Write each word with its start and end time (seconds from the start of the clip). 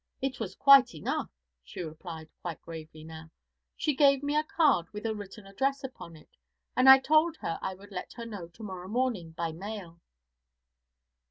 'It 0.19 0.39
was 0.39 0.55
quite 0.55 0.95
enough,' 0.95 1.29
she 1.63 1.79
replied, 1.83 2.27
quite 2.41 2.59
gravely 2.63 3.03
now. 3.03 3.29
'She 3.77 3.93
gave 3.95 4.23
me 4.23 4.35
a 4.35 4.43
card 4.43 4.89
with 4.91 5.05
a 5.05 5.13
written 5.13 5.45
address 5.45 5.83
upon 5.83 6.15
it, 6.15 6.37
and 6.75 6.89
I 6.89 6.97
told 6.97 7.37
her 7.41 7.59
I 7.61 7.75
would 7.75 7.91
let 7.91 8.13
her 8.13 8.25
know 8.25 8.47
to 8.47 8.63
morrow 8.63 8.87
morning 8.87 9.33
by 9.33 9.51
mail.' 9.51 10.01